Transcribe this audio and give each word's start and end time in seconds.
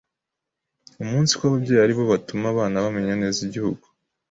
umunsiko 1.03 1.41
ababyeyi 1.45 1.81
aribo 1.83 2.03
batuma 2.11 2.45
abana 2.53 2.83
bamenya 2.83 3.13
neza 3.21 3.37
igihugu 3.47 3.85